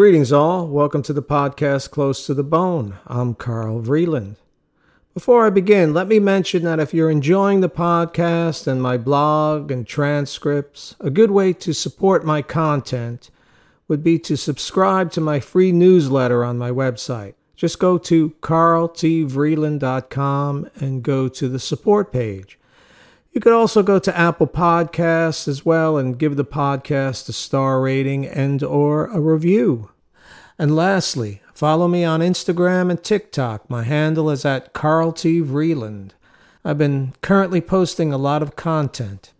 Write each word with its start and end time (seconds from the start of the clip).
Greetings, 0.00 0.32
all. 0.32 0.66
Welcome 0.66 1.02
to 1.02 1.12
the 1.12 1.22
podcast 1.22 1.90
Close 1.90 2.24
to 2.24 2.32
the 2.32 2.42
Bone. 2.42 2.96
I'm 3.06 3.34
Carl 3.34 3.82
Vreeland. 3.82 4.36
Before 5.12 5.44
I 5.44 5.50
begin, 5.50 5.92
let 5.92 6.08
me 6.08 6.18
mention 6.18 6.62
that 6.62 6.80
if 6.80 6.94
you're 6.94 7.10
enjoying 7.10 7.60
the 7.60 7.68
podcast 7.68 8.66
and 8.66 8.80
my 8.80 8.96
blog 8.96 9.70
and 9.70 9.86
transcripts, 9.86 10.96
a 11.00 11.10
good 11.10 11.30
way 11.30 11.52
to 11.52 11.74
support 11.74 12.24
my 12.24 12.40
content 12.40 13.28
would 13.88 14.02
be 14.02 14.18
to 14.20 14.38
subscribe 14.38 15.12
to 15.12 15.20
my 15.20 15.38
free 15.38 15.70
newsletter 15.70 16.46
on 16.46 16.56
my 16.56 16.70
website. 16.70 17.34
Just 17.54 17.78
go 17.78 17.98
to 17.98 18.30
carltvreeland.com 18.40 20.70
and 20.76 21.02
go 21.02 21.28
to 21.28 21.46
the 21.46 21.60
support 21.60 22.10
page. 22.10 22.58
You 23.32 23.40
could 23.40 23.52
also 23.52 23.84
go 23.84 24.00
to 24.00 24.18
Apple 24.18 24.48
Podcasts 24.48 25.46
as 25.46 25.64
well 25.64 25.96
and 25.96 26.18
give 26.18 26.34
the 26.34 26.44
podcast 26.44 27.28
a 27.28 27.32
star 27.32 27.80
rating 27.80 28.26
and 28.26 28.60
or 28.60 29.06
a 29.06 29.20
review. 29.20 29.90
And 30.58 30.74
lastly, 30.74 31.40
follow 31.54 31.86
me 31.86 32.04
on 32.04 32.20
Instagram 32.20 32.90
and 32.90 33.00
TikTok. 33.02 33.70
My 33.70 33.84
handle 33.84 34.30
is 34.30 34.44
at 34.44 34.72
Carl 34.72 35.12
T. 35.12 35.40
Vreeland. 35.40 36.10
I've 36.64 36.76
been 36.76 37.12
currently 37.22 37.60
posting 37.60 38.12
a 38.12 38.18
lot 38.18 38.42
of 38.42 38.56
content. 38.56 39.32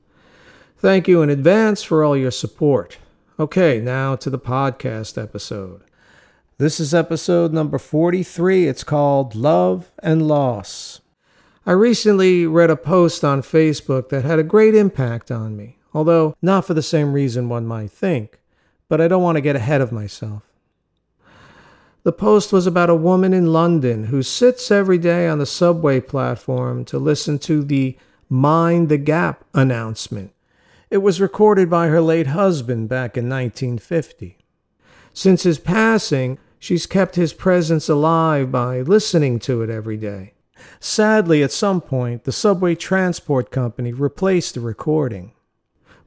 Thank 0.79 1.09
you 1.09 1.21
in 1.21 1.29
advance 1.29 1.83
for 1.83 2.05
all 2.05 2.16
your 2.16 2.30
support. 2.30 2.97
Okay, 3.41 3.80
now 3.80 4.15
to 4.16 4.30
the 4.30 4.38
podcast 4.38 5.21
episode. 5.21 5.83
This 6.59 6.79
is 6.79 6.95
episode 6.95 7.52
number 7.52 7.79
43. 7.79 8.68
It's 8.68 8.85
called 8.85 9.35
Love 9.35 9.91
and 10.01 10.29
Loss. 10.29 11.01
I 11.66 11.73
recently 11.73 12.47
read 12.47 12.71
a 12.71 12.77
post 12.77 13.23
on 13.23 13.43
Facebook 13.43 14.09
that 14.09 14.25
had 14.25 14.39
a 14.39 14.43
great 14.45 14.75
impact 14.75 15.30
on 15.30 15.59
me, 15.59 15.77
although 15.93 16.35
not 16.41 16.65
for 16.65 16.73
the 16.73 16.83
same 16.83 17.13
reason 17.13 17.51
one 17.51 17.67
might 17.67 17.91
think, 17.91 18.41
but 18.89 18.99
I 18.99 19.09
don't 19.09 19.23
want 19.23 19.37
to 19.37 19.43
get 19.43 19.57
ahead 19.57 19.83
of 19.83 19.93
myself. 19.93 20.43
The 22.02 22.13
post 22.13 22.51
was 22.51 22.67
about 22.67 22.89
a 22.89 22.95
woman 22.95 23.35
in 23.35 23.52
London 23.52 24.05
who 24.05 24.23
sits 24.23 24.71
every 24.71 24.97
day 24.97 25.29
on 25.29 25.39
the 25.39 25.45
subway 25.45 26.01
platform 26.01 26.87
to 26.87 26.99
listen 26.99 27.39
to 27.41 27.63
the 27.63 27.99
Mind 28.30 28.89
the 28.89 28.97
Gap 28.97 29.45
announcement. 29.52 30.33
It 30.89 30.99
was 30.99 31.21
recorded 31.21 31.69
by 31.69 31.89
her 31.89 32.01
late 32.01 32.29
husband 32.29 32.89
back 32.89 33.19
in 33.19 33.29
1950. 33.29 34.39
Since 35.13 35.43
his 35.43 35.59
passing, 35.59 36.39
she's 36.59 36.87
kept 36.87 37.17
his 37.17 37.35
presence 37.35 37.87
alive 37.87 38.51
by 38.51 38.80
listening 38.80 39.39
to 39.41 39.61
it 39.61 39.69
every 39.69 39.99
day. 39.99 40.33
Sadly, 40.80 41.43
at 41.43 41.53
some 41.53 41.80
point, 41.80 42.25
the 42.25 42.33
subway 42.33 42.75
transport 42.75 43.51
company 43.51 43.93
replaced 43.93 44.55
the 44.55 44.61
recording. 44.61 45.33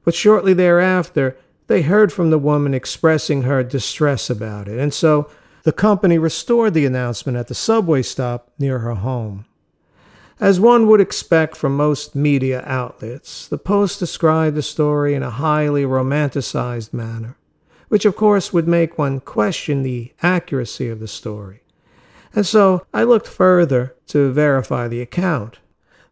But 0.04 0.16
shortly 0.16 0.54
thereafter, 0.54 1.38
they 1.68 1.82
heard 1.82 2.12
from 2.12 2.30
the 2.30 2.38
woman 2.38 2.74
expressing 2.74 3.44
her 3.44 3.64
distress 3.64 4.30
about 4.30 4.68
it, 4.68 4.78
and 4.78 4.94
so 4.94 5.30
the 5.64 5.72
company 5.72 6.18
restored 6.18 6.74
the 6.74 6.86
announcement 6.86 7.38
at 7.38 7.48
the 7.48 7.56
subway 7.56 8.02
stop 8.02 8.52
near 8.60 8.80
her 8.80 8.96
home. 8.96 9.46
As 10.40 10.60
one 10.60 10.88
would 10.88 11.00
expect 11.00 11.56
from 11.56 11.78
most 11.78 12.16
media 12.16 12.64
outlets, 12.66 13.48
the 13.48 13.58
Post 13.58 14.00
described 14.00 14.58
the 14.58 14.62
story 14.62 15.14
in 15.14 15.24
a 15.24 15.30
highly 15.30 15.84
romanticized 15.84 16.92
manner, 16.92 17.38
which 17.88 18.04
of 18.04 18.18
course 18.18 18.52
would 18.52 18.68
make 18.68 18.98
one 18.98 19.22
question 19.22 19.84
the 19.84 20.12
accuracy 20.22 20.90
of 20.90 21.00
the 21.00 21.08
story. 21.08 21.63
And 22.34 22.46
so 22.46 22.86
I 22.94 23.04
looked 23.04 23.28
further 23.28 23.96
to 24.08 24.32
verify 24.32 24.88
the 24.88 25.02
account. 25.02 25.60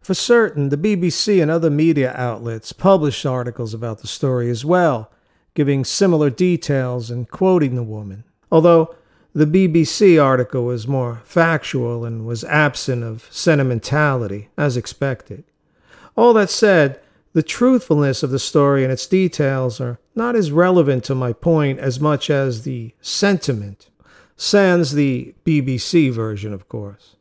For 0.01 0.13
certain, 0.13 0.69
the 0.69 0.77
BBC 0.77 1.41
and 1.41 1.51
other 1.51 1.69
media 1.69 2.13
outlets 2.15 2.73
published 2.73 3.25
articles 3.25 3.73
about 3.73 3.99
the 3.99 4.07
story 4.07 4.49
as 4.49 4.65
well, 4.65 5.11
giving 5.53 5.85
similar 5.85 6.29
details 6.29 7.11
and 7.11 7.29
quoting 7.29 7.75
the 7.75 7.83
woman. 7.83 8.23
Although 8.51 8.95
the 9.33 9.45
BBC 9.45 10.21
article 10.21 10.65
was 10.65 10.87
more 10.87 11.21
factual 11.23 12.03
and 12.03 12.25
was 12.25 12.43
absent 12.45 13.03
of 13.03 13.27
sentimentality, 13.29 14.49
as 14.57 14.75
expected. 14.75 15.43
All 16.17 16.33
that 16.33 16.49
said, 16.49 16.99
the 17.33 17.43
truthfulness 17.43 18.23
of 18.23 18.31
the 18.31 18.39
story 18.39 18.83
and 18.83 18.91
its 18.91 19.07
details 19.07 19.79
are 19.79 19.99
not 20.15 20.35
as 20.35 20.51
relevant 20.51 21.03
to 21.05 21.15
my 21.15 21.31
point 21.31 21.79
as 21.79 21.99
much 21.99 22.29
as 22.29 22.63
the 22.63 22.93
sentiment 23.01 23.90
sans 24.41 24.93
the 24.93 25.35
BBC 25.45 26.11
version, 26.11 26.51
of 26.51 26.67
course. 26.67 27.15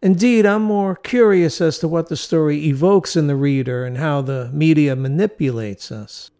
Indeed, 0.00 0.46
I'm 0.46 0.62
more 0.62 0.96
curious 0.96 1.60
as 1.60 1.78
to 1.80 1.88
what 1.88 2.08
the 2.08 2.16
story 2.16 2.64
evokes 2.64 3.16
in 3.16 3.26
the 3.26 3.36
reader 3.36 3.84
and 3.84 3.98
how 3.98 4.22
the 4.22 4.50
media 4.50 4.96
manipulates 4.96 5.92
us. 5.92 6.30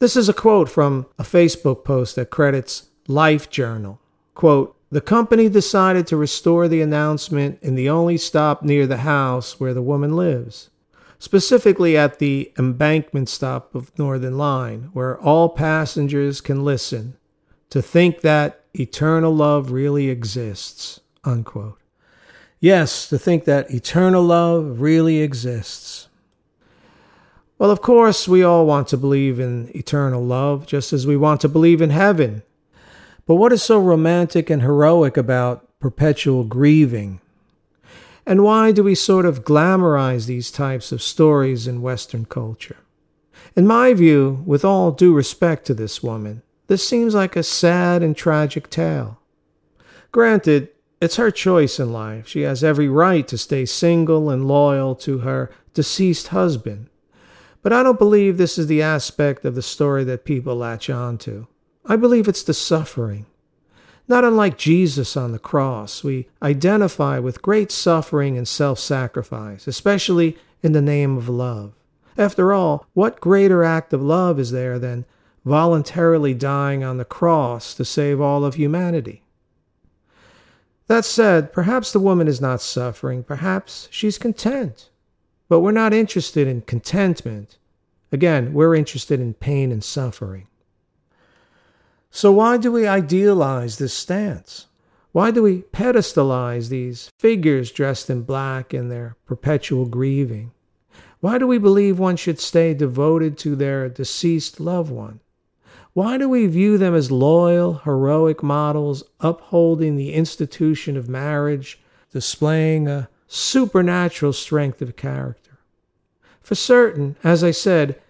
This 0.00 0.16
is 0.16 0.28
a 0.28 0.34
quote 0.34 0.68
from 0.68 1.06
a 1.18 1.22
Facebook 1.22 1.82
post 1.82 2.14
that 2.16 2.28
credits 2.28 2.90
Life 3.08 3.48
Journal. 3.48 4.00
Quote, 4.34 4.76
the 4.90 5.00
company 5.00 5.48
decided 5.48 6.06
to 6.08 6.16
restore 6.18 6.68
the 6.68 6.82
announcement 6.82 7.58
in 7.62 7.74
the 7.74 7.88
only 7.88 8.18
stop 8.18 8.62
near 8.62 8.86
the 8.86 8.98
house 8.98 9.58
where 9.58 9.72
the 9.72 9.80
woman 9.80 10.14
lives, 10.14 10.68
specifically 11.18 11.96
at 11.96 12.18
the 12.18 12.52
embankment 12.58 13.30
stop 13.30 13.74
of 13.74 13.98
Northern 13.98 14.36
Line, 14.36 14.90
where 14.92 15.18
all 15.18 15.48
passengers 15.48 16.42
can 16.42 16.64
listen, 16.64 17.16
to 17.70 17.80
think 17.80 18.20
that 18.20 18.63
eternal 18.74 19.34
love 19.34 19.70
really 19.70 20.08
exists. 20.08 21.00
Unquote. 21.24 21.78
Yes, 22.60 23.08
to 23.08 23.18
think 23.18 23.44
that 23.44 23.70
eternal 23.70 24.22
love 24.22 24.80
really 24.80 25.18
exists. 25.20 26.08
Well, 27.58 27.70
of 27.70 27.82
course, 27.82 28.26
we 28.26 28.42
all 28.42 28.66
want 28.66 28.88
to 28.88 28.96
believe 28.96 29.38
in 29.38 29.70
eternal 29.74 30.22
love, 30.22 30.66
just 30.66 30.92
as 30.92 31.06
we 31.06 31.16
want 31.16 31.40
to 31.42 31.48
believe 31.48 31.80
in 31.80 31.90
heaven. 31.90 32.42
But 33.26 33.36
what 33.36 33.52
is 33.52 33.62
so 33.62 33.78
romantic 33.78 34.50
and 34.50 34.60
heroic 34.60 35.16
about 35.16 35.68
perpetual 35.78 36.44
grieving? 36.44 37.20
And 38.26 38.42
why 38.42 38.72
do 38.72 38.82
we 38.82 38.94
sort 38.94 39.26
of 39.26 39.44
glamorize 39.44 40.26
these 40.26 40.50
types 40.50 40.90
of 40.92 41.02
stories 41.02 41.66
in 41.66 41.82
Western 41.82 42.24
culture? 42.24 42.76
In 43.54 43.66
my 43.66 43.92
view, 43.92 44.42
with 44.46 44.64
all 44.64 44.90
due 44.90 45.14
respect 45.14 45.66
to 45.66 45.74
this 45.74 46.02
woman, 46.02 46.42
this 46.66 46.86
seems 46.86 47.14
like 47.14 47.36
a 47.36 47.42
sad 47.42 48.02
and 48.02 48.16
tragic 48.16 48.70
tale. 48.70 49.18
Granted, 50.12 50.68
it's 51.00 51.16
her 51.16 51.30
choice 51.30 51.78
in 51.78 51.92
life. 51.92 52.26
She 52.26 52.42
has 52.42 52.64
every 52.64 52.88
right 52.88 53.26
to 53.28 53.36
stay 53.36 53.66
single 53.66 54.30
and 54.30 54.48
loyal 54.48 54.94
to 54.96 55.18
her 55.18 55.50
deceased 55.74 56.28
husband. 56.28 56.88
But 57.62 57.72
I 57.72 57.82
don't 57.82 57.98
believe 57.98 58.38
this 58.38 58.58
is 58.58 58.66
the 58.66 58.82
aspect 58.82 59.44
of 59.44 59.54
the 59.54 59.62
story 59.62 60.04
that 60.04 60.24
people 60.24 60.56
latch 60.56 60.88
on 60.88 61.18
to. 61.18 61.46
I 61.84 61.96
believe 61.96 62.28
it's 62.28 62.42
the 62.42 62.54
suffering. 62.54 63.26
Not 64.06 64.24
unlike 64.24 64.58
Jesus 64.58 65.16
on 65.16 65.32
the 65.32 65.38
cross, 65.38 66.04
we 66.04 66.28
identify 66.42 67.18
with 67.18 67.42
great 67.42 67.72
suffering 67.72 68.36
and 68.36 68.46
self 68.46 68.78
sacrifice, 68.78 69.66
especially 69.66 70.36
in 70.62 70.72
the 70.72 70.82
name 70.82 71.16
of 71.16 71.28
love. 71.28 71.72
After 72.16 72.52
all, 72.52 72.86
what 72.94 73.20
greater 73.20 73.64
act 73.64 73.92
of 73.92 74.02
love 74.02 74.38
is 74.38 74.50
there 74.50 74.78
than 74.78 75.04
voluntarily 75.44 76.34
dying 76.34 76.82
on 76.82 76.96
the 76.96 77.04
cross 77.04 77.74
to 77.74 77.84
save 77.84 78.20
all 78.20 78.44
of 78.44 78.54
humanity. 78.54 79.22
That 80.86 81.04
said, 81.04 81.52
perhaps 81.52 81.92
the 81.92 82.00
woman 82.00 82.28
is 82.28 82.40
not 82.40 82.60
suffering, 82.60 83.22
perhaps 83.22 83.88
she's 83.90 84.18
content. 84.18 84.90
But 85.48 85.60
we're 85.60 85.72
not 85.72 85.94
interested 85.94 86.46
in 86.46 86.62
contentment. 86.62 87.58
Again, 88.12 88.52
we're 88.52 88.74
interested 88.74 89.20
in 89.20 89.34
pain 89.34 89.72
and 89.72 89.84
suffering. 89.84 90.46
So, 92.10 92.32
why 92.32 92.58
do 92.58 92.70
we 92.70 92.86
idealize 92.86 93.78
this 93.78 93.92
stance? 93.92 94.66
Why 95.12 95.30
do 95.30 95.42
we 95.42 95.62
pedestalize 95.72 96.68
these 96.68 97.10
figures 97.18 97.70
dressed 97.70 98.08
in 98.10 98.22
black 98.22 98.72
in 98.72 98.88
their 98.88 99.16
perpetual 99.26 99.86
grieving? 99.86 100.52
Why 101.20 101.38
do 101.38 101.46
we 101.46 101.58
believe 101.58 101.98
one 101.98 102.16
should 102.16 102.38
stay 102.38 102.74
devoted 102.74 103.38
to 103.38 103.56
their 103.56 103.88
deceased 103.88 104.60
loved 104.60 104.90
one? 104.90 105.20
Why 105.94 106.18
do 106.18 106.28
we 106.28 106.48
view 106.48 106.76
them 106.76 106.92
as 106.92 107.12
loyal, 107.12 107.74
heroic 107.84 108.42
models 108.42 109.04
upholding 109.20 109.94
the 109.94 110.12
institution 110.12 110.96
of 110.96 111.08
marriage, 111.08 111.80
displaying 112.12 112.88
a 112.88 113.08
supernatural 113.28 114.32
strength 114.32 114.82
of 114.82 114.96
character? 114.96 115.58
For 116.40 116.56
certain, 116.56 117.14
as 117.22 117.44
I 117.44 117.52
said, 117.52 118.00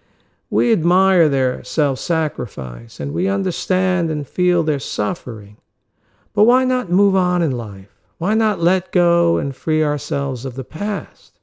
we 0.49 0.71
admire 0.71 1.29
their 1.29 1.63
self 1.63 1.99
sacrifice 1.99 2.99
and 2.99 3.13
we 3.13 3.27
understand 3.27 4.09
and 4.09 4.27
feel 4.27 4.63
their 4.63 4.79
suffering. 4.79 5.57
But 6.33 6.45
why 6.45 6.65
not 6.65 6.89
move 6.89 7.15
on 7.15 7.43
in 7.43 7.51
life? 7.51 7.95
Why 8.17 8.33
not 8.33 8.59
let 8.59 8.91
go 8.91 9.37
and 9.37 9.55
free 9.55 9.83
ourselves 9.83 10.43
of 10.43 10.55
the 10.55 10.63
past? 10.63 11.39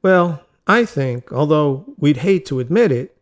Well, 0.00 0.44
I 0.66 0.84
think, 0.84 1.32
although 1.32 1.84
we'd 1.98 2.18
hate 2.18 2.46
to 2.46 2.60
admit 2.60 2.92
it, 2.92 3.16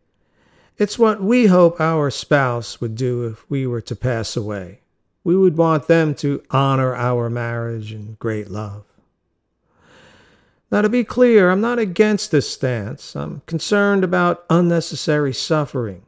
it's 0.77 0.97
what 0.97 1.21
we 1.21 1.45
hope 1.47 1.79
our 1.79 2.09
spouse 2.09 2.81
would 2.81 2.95
do 2.95 3.25
if 3.25 3.49
we 3.49 3.67
were 3.67 3.81
to 3.81 3.95
pass 3.95 4.35
away. 4.35 4.79
We 5.23 5.37
would 5.37 5.55
want 5.55 5.87
them 5.87 6.15
to 6.15 6.43
honor 6.49 6.95
our 6.95 7.29
marriage 7.29 7.91
and 7.91 8.17
great 8.19 8.49
love. 8.49 8.83
Now, 10.71 10.81
to 10.81 10.89
be 10.89 11.03
clear, 11.03 11.51
I'm 11.51 11.61
not 11.61 11.77
against 11.77 12.31
this 12.31 12.49
stance. 12.49 13.15
I'm 13.15 13.43
concerned 13.45 14.03
about 14.03 14.43
unnecessary 14.49 15.31
suffering. 15.31 16.01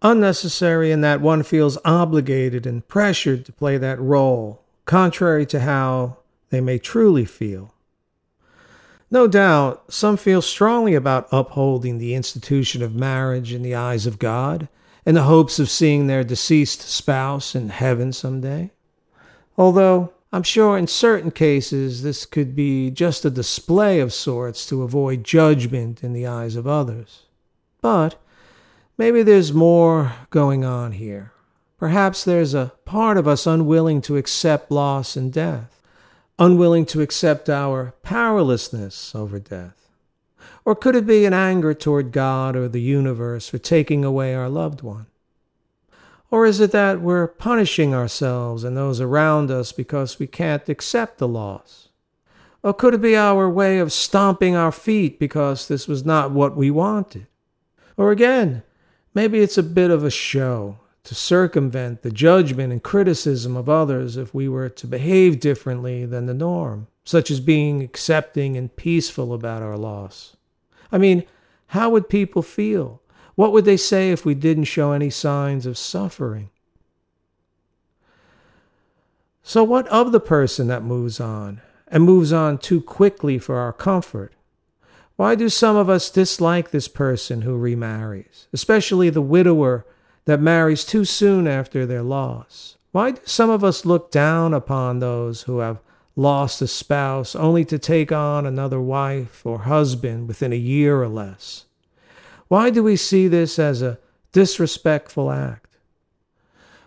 Unnecessary 0.00 0.90
in 0.90 1.02
that 1.02 1.20
one 1.20 1.42
feels 1.42 1.76
obligated 1.84 2.66
and 2.66 2.88
pressured 2.88 3.44
to 3.44 3.52
play 3.52 3.76
that 3.76 4.00
role, 4.00 4.62
contrary 4.86 5.44
to 5.46 5.60
how 5.60 6.16
they 6.48 6.62
may 6.62 6.78
truly 6.78 7.26
feel. 7.26 7.73
No 9.14 9.28
doubt, 9.28 9.84
some 9.92 10.16
feel 10.16 10.42
strongly 10.42 10.96
about 10.96 11.28
upholding 11.30 11.98
the 11.98 12.16
institution 12.16 12.82
of 12.82 12.96
marriage 12.96 13.52
in 13.52 13.62
the 13.62 13.76
eyes 13.76 14.06
of 14.06 14.18
God 14.18 14.66
in 15.06 15.14
the 15.14 15.22
hopes 15.22 15.60
of 15.60 15.70
seeing 15.70 16.08
their 16.08 16.24
deceased 16.24 16.80
spouse 16.80 17.54
in 17.54 17.68
heaven 17.68 18.12
someday. 18.12 18.72
Although, 19.56 20.12
I'm 20.32 20.42
sure 20.42 20.76
in 20.76 20.88
certain 20.88 21.30
cases 21.30 22.02
this 22.02 22.26
could 22.26 22.56
be 22.56 22.90
just 22.90 23.24
a 23.24 23.30
display 23.30 24.00
of 24.00 24.12
sorts 24.12 24.66
to 24.66 24.82
avoid 24.82 25.22
judgment 25.22 26.02
in 26.02 26.12
the 26.12 26.26
eyes 26.26 26.56
of 26.56 26.66
others. 26.66 27.22
But 27.80 28.16
maybe 28.98 29.22
there's 29.22 29.52
more 29.52 30.12
going 30.30 30.64
on 30.64 30.90
here. 30.90 31.30
Perhaps 31.78 32.24
there's 32.24 32.52
a 32.52 32.72
part 32.84 33.16
of 33.16 33.28
us 33.28 33.46
unwilling 33.46 34.00
to 34.02 34.16
accept 34.16 34.72
loss 34.72 35.14
and 35.14 35.32
death, 35.32 35.73
unwilling 36.38 36.84
to 36.86 37.00
accept 37.00 37.48
our 37.48 37.94
powerlessness 38.02 39.14
over 39.14 39.38
death. 39.38 39.88
Or 40.64 40.74
could 40.74 40.96
it 40.96 41.06
be 41.06 41.24
an 41.26 41.34
anger 41.34 41.74
toward 41.74 42.12
God 42.12 42.56
or 42.56 42.68
the 42.68 42.80
universe 42.80 43.48
for 43.48 43.58
taking 43.58 44.04
away 44.04 44.34
our 44.34 44.48
loved 44.48 44.82
one? 44.82 45.06
Or 46.30 46.46
is 46.46 46.58
it 46.58 46.72
that 46.72 47.00
we're 47.00 47.28
punishing 47.28 47.94
ourselves 47.94 48.64
and 48.64 48.76
those 48.76 49.00
around 49.00 49.50
us 49.50 49.72
because 49.72 50.18
we 50.18 50.26
can't 50.26 50.68
accept 50.68 51.18
the 51.18 51.28
loss? 51.28 51.88
Or 52.62 52.72
could 52.72 52.94
it 52.94 53.02
be 53.02 53.14
our 53.14 53.48
way 53.48 53.78
of 53.78 53.92
stomping 53.92 54.56
our 54.56 54.72
feet 54.72 55.18
because 55.20 55.68
this 55.68 55.86
was 55.86 56.04
not 56.04 56.30
what 56.30 56.56
we 56.56 56.70
wanted? 56.70 57.26
Or 57.96 58.10
again, 58.10 58.62
maybe 59.12 59.40
it's 59.40 59.58
a 59.58 59.62
bit 59.62 59.90
of 59.90 60.02
a 60.02 60.10
show 60.10 60.78
to 61.04 61.14
circumvent 61.14 62.02
the 62.02 62.10
judgment 62.10 62.72
and 62.72 62.82
criticism 62.82 63.56
of 63.56 63.68
others 63.68 64.16
if 64.16 64.34
we 64.34 64.48
were 64.48 64.70
to 64.70 64.86
behave 64.86 65.38
differently 65.38 66.06
than 66.06 66.26
the 66.26 66.34
norm, 66.34 66.86
such 67.04 67.30
as 67.30 67.40
being 67.40 67.82
accepting 67.82 68.56
and 68.56 68.74
peaceful 68.74 69.32
about 69.32 69.62
our 69.62 69.76
loss. 69.76 70.36
I 70.90 70.98
mean, 70.98 71.24
how 71.68 71.90
would 71.90 72.08
people 72.08 72.42
feel 72.42 73.00
what 73.34 73.52
would 73.52 73.64
they 73.64 73.76
say 73.76 74.10
if 74.10 74.24
we 74.24 74.34
didn't 74.34 74.64
show 74.64 74.92
any 74.92 75.10
signs 75.10 75.66
of 75.66 75.76
suffering? 75.76 76.50
So, 79.42 79.62
what 79.64 79.86
of 79.88 80.12
the 80.12 80.20
person 80.20 80.68
that 80.68 80.82
moves 80.82 81.20
on 81.20 81.60
and 81.88 82.04
moves 82.04 82.32
on 82.32 82.58
too 82.58 82.80
quickly 82.80 83.38
for 83.38 83.56
our 83.56 83.72
comfort? 83.72 84.32
Why 85.16 85.34
do 85.34 85.48
some 85.48 85.76
of 85.76 85.90
us 85.90 86.10
dislike 86.10 86.70
this 86.70 86.88
person 86.88 87.42
who 87.42 87.56
remarries, 87.56 88.48
especially 88.52 89.10
the 89.10 89.20
widower 89.20 89.84
that 90.26 90.40
marries 90.40 90.84
too 90.84 91.04
soon 91.04 91.46
after 91.46 91.86
their 91.86 92.02
loss? 92.02 92.76
Why 92.92 93.12
do 93.12 93.20
some 93.24 93.50
of 93.50 93.64
us 93.64 93.84
look 93.84 94.10
down 94.10 94.54
upon 94.54 94.98
those 94.98 95.42
who 95.42 95.58
have 95.58 95.80
lost 96.16 96.62
a 96.62 96.66
spouse 96.66 97.34
only 97.34 97.64
to 97.64 97.78
take 97.78 98.12
on 98.12 98.46
another 98.46 98.80
wife 98.80 99.44
or 99.44 99.60
husband 99.60 100.28
within 100.28 100.52
a 100.52 100.56
year 100.56 101.02
or 101.02 101.08
less? 101.08 101.64
Why 102.48 102.70
do 102.70 102.82
we 102.82 102.96
see 102.96 103.26
this 103.26 103.58
as 103.58 103.82
a 103.82 103.98
disrespectful 104.32 105.30
act? 105.30 105.76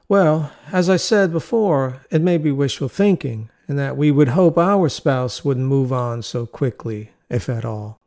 Well, 0.08 0.54
as 0.72 0.90
I 0.90 0.96
said 0.96 1.34
before, 1.34 2.06
it 2.10 2.22
may 2.22 2.38
be 2.38 2.52
wishful 2.52 2.88
thinking, 2.88 3.50
and 3.68 3.78
that 3.78 3.98
we 3.98 4.12
would 4.12 4.30
hope 4.30 4.58
our 4.58 4.88
spouse 4.88 5.44
wouldn't 5.44 5.66
move 5.66 5.92
on 5.92 6.22
so 6.22 6.46
quickly, 6.46 7.12
if 7.30 7.50
at 7.50 7.66
all. 7.66 8.00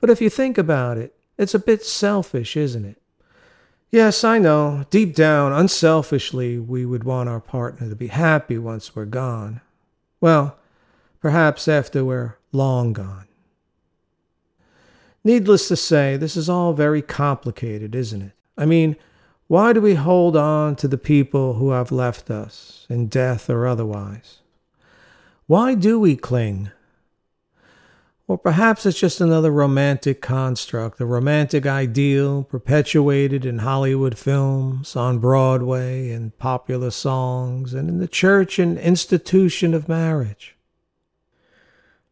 But 0.00 0.10
if 0.10 0.20
you 0.20 0.28
think 0.28 0.58
about 0.58 0.98
it, 0.98 1.16
it's 1.38 1.54
a 1.54 1.58
bit 1.58 1.82
selfish, 1.82 2.56
isn't 2.56 2.84
it? 2.84 3.00
Yes, 3.94 4.24
I 4.24 4.40
know, 4.40 4.86
deep 4.90 5.14
down, 5.14 5.52
unselfishly, 5.52 6.58
we 6.58 6.84
would 6.84 7.04
want 7.04 7.28
our 7.28 7.38
partner 7.38 7.88
to 7.88 7.94
be 7.94 8.08
happy 8.08 8.58
once 8.58 8.96
we're 8.96 9.04
gone. 9.04 9.60
Well, 10.20 10.58
perhaps 11.20 11.68
after 11.68 12.04
we're 12.04 12.36
long 12.50 12.92
gone. 12.92 13.28
Needless 15.22 15.68
to 15.68 15.76
say, 15.76 16.16
this 16.16 16.36
is 16.36 16.48
all 16.48 16.72
very 16.72 17.02
complicated, 17.02 17.94
isn't 17.94 18.20
it? 18.20 18.32
I 18.58 18.66
mean, 18.66 18.96
why 19.46 19.72
do 19.72 19.80
we 19.80 19.94
hold 19.94 20.34
on 20.34 20.74
to 20.74 20.88
the 20.88 20.98
people 20.98 21.54
who 21.54 21.70
have 21.70 21.92
left 21.92 22.32
us, 22.32 22.88
in 22.90 23.06
death 23.06 23.48
or 23.48 23.64
otherwise? 23.64 24.40
Why 25.46 25.76
do 25.76 26.00
we 26.00 26.16
cling? 26.16 26.72
Or 28.26 28.38
perhaps 28.38 28.86
it's 28.86 28.98
just 28.98 29.20
another 29.20 29.50
romantic 29.50 30.22
construct, 30.22 31.00
a 31.00 31.06
romantic 31.06 31.66
ideal 31.66 32.42
perpetuated 32.44 33.44
in 33.44 33.58
Hollywood 33.58 34.16
films, 34.16 34.96
on 34.96 35.18
Broadway, 35.18 36.10
in 36.10 36.30
popular 36.32 36.90
songs, 36.90 37.74
and 37.74 37.88
in 37.88 37.98
the 37.98 38.08
church 38.08 38.58
and 38.58 38.78
institution 38.78 39.74
of 39.74 39.88
marriage. 39.88 40.56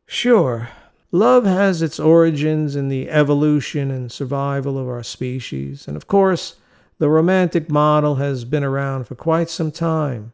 Sure, 0.05 0.69
Love 1.14 1.44
has 1.44 1.82
its 1.82 2.00
origins 2.00 2.75
in 2.75 2.88
the 2.88 3.11
evolution 3.11 3.91
and 3.91 4.11
survival 4.11 4.79
of 4.79 4.88
our 4.88 5.03
species, 5.03 5.87
and 5.87 5.94
of 5.94 6.06
course, 6.06 6.56
the 6.99 7.08
romantic 7.11 7.69
model 7.69 8.15
has 8.15 8.47
been 8.47 8.65
around 8.65 9.06
for 9.06 9.15
quite 9.15 9.50
some 9.50 9.70
time, 9.70 10.32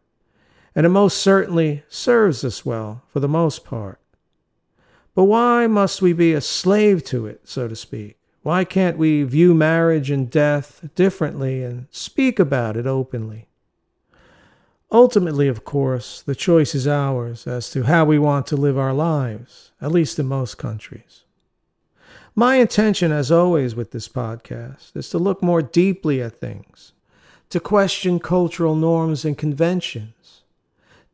and 0.76 0.86
it 0.86 0.90
most 0.90 1.18
certainly 1.18 1.82
serves 1.88 2.44
us 2.44 2.64
well 2.64 3.02
for 3.08 3.18
the 3.18 3.28
most 3.28 3.64
part. 3.64 3.98
But 5.18 5.24
why 5.24 5.66
must 5.66 6.00
we 6.00 6.12
be 6.12 6.32
a 6.32 6.40
slave 6.40 7.02
to 7.06 7.26
it, 7.26 7.40
so 7.42 7.66
to 7.66 7.74
speak? 7.74 8.20
Why 8.42 8.64
can't 8.64 8.96
we 8.96 9.24
view 9.24 9.52
marriage 9.52 10.12
and 10.12 10.30
death 10.30 10.88
differently 10.94 11.64
and 11.64 11.88
speak 11.90 12.38
about 12.38 12.76
it 12.76 12.86
openly? 12.86 13.48
Ultimately, 14.92 15.48
of 15.48 15.64
course, 15.64 16.22
the 16.22 16.36
choice 16.36 16.72
is 16.72 16.86
ours 16.86 17.48
as 17.48 17.68
to 17.70 17.82
how 17.82 18.04
we 18.04 18.16
want 18.16 18.46
to 18.46 18.56
live 18.56 18.78
our 18.78 18.94
lives, 18.94 19.72
at 19.80 19.90
least 19.90 20.20
in 20.20 20.26
most 20.26 20.56
countries. 20.56 21.24
My 22.36 22.54
intention, 22.54 23.10
as 23.10 23.32
always, 23.32 23.74
with 23.74 23.90
this 23.90 24.06
podcast 24.06 24.96
is 24.96 25.10
to 25.10 25.18
look 25.18 25.42
more 25.42 25.62
deeply 25.62 26.22
at 26.22 26.38
things, 26.38 26.92
to 27.50 27.58
question 27.58 28.20
cultural 28.20 28.76
norms 28.76 29.24
and 29.24 29.36
conventions, 29.36 30.14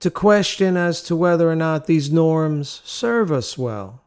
to 0.00 0.10
question 0.10 0.76
as 0.76 1.02
to 1.02 1.16
whether 1.16 1.50
or 1.50 1.56
not 1.56 1.86
these 1.86 2.12
norms 2.12 2.82
serve 2.84 3.32
us 3.32 3.56
well, 3.56 4.02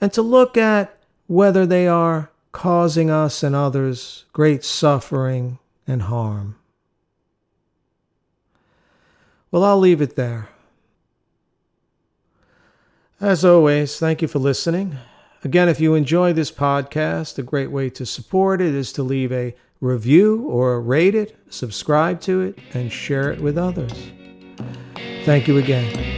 and 0.00 0.12
to 0.12 0.22
look 0.22 0.56
at 0.56 0.98
whether 1.26 1.64
they 1.64 1.88
are 1.88 2.30
causing 2.52 3.10
us 3.10 3.42
and 3.42 3.54
others 3.54 4.24
great 4.32 4.64
suffering 4.64 5.58
and 5.86 6.02
harm. 6.02 6.56
Well, 9.50 9.64
I'll 9.64 9.78
leave 9.78 10.00
it 10.00 10.16
there. 10.16 10.48
As 13.20 13.44
always, 13.44 13.98
thank 13.98 14.20
you 14.20 14.28
for 14.28 14.38
listening. 14.38 14.98
Again, 15.44 15.68
if 15.68 15.78
you 15.78 15.94
enjoy 15.94 16.32
this 16.32 16.50
podcast, 16.50 17.38
a 17.38 17.42
great 17.42 17.70
way 17.70 17.88
to 17.90 18.04
support 18.04 18.60
it 18.60 18.74
is 18.74 18.92
to 18.94 19.02
leave 19.02 19.30
a 19.30 19.54
review 19.80 20.42
or 20.42 20.80
rate 20.80 21.14
it, 21.14 21.36
subscribe 21.50 22.20
to 22.22 22.40
it, 22.40 22.58
and 22.72 22.90
share 22.90 23.30
it 23.30 23.40
with 23.40 23.56
others. 23.56 24.10
Thank 25.24 25.48
you 25.48 25.56
again. 25.56 26.13